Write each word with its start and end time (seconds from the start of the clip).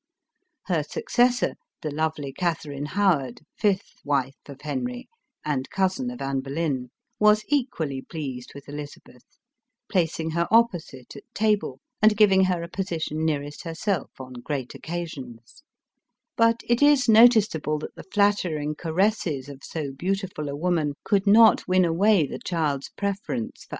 Her 0.65 0.81
successor, 0.81 1.57
the 1.83 1.91
lovely 1.91 2.33
Katherine 2.33 2.87
Howard, 2.87 3.41
fifth 3.55 3.97
wife 4.03 4.35
of 4.47 4.61
Henry, 4.61 5.07
and 5.45 5.69
cousin 5.69 6.09
of 6.09 6.19
Anne 6.23 6.39
Boleyn, 6.39 6.89
was 7.19 7.43
equally 7.49 8.01
pleased 8.01 8.53
with 8.55 8.67
Eliz 8.67 8.95
abeth, 8.97 9.37
placing 9.91 10.31
her 10.31 10.47
opposite 10.49 11.15
at 11.15 11.23
table 11.35 11.81
and 12.01 12.17
giving 12.17 12.45
her 12.45 12.63
a 12.63 12.67
position 12.67 13.23
nearest 13.23 13.61
herself 13.63 14.09
on 14.19 14.33
great 14.43 14.73
occasions; 14.73 15.61
but 16.35 16.63
it 16.67 16.81
is 16.81 17.07
noticeable 17.07 17.77
that 17.77 17.93
the 17.93 18.01
flattering 18.11 18.73
caresses 18.73 19.47
of 19.49 19.59
BO 19.71 19.91
beautiful 19.91 20.49
a 20.49 20.55
woman 20.55 20.95
could 21.03 21.27
not 21.27 21.67
win 21.67 21.85
away 21.85 22.25
the 22.25 22.39
child's 22.39 22.89
preference 22.89 22.89
for 22.89 22.97
278 22.97 23.29
ELIZABETH 23.29 23.29
OF 23.29 23.37
ENGLAND. 23.37 23.67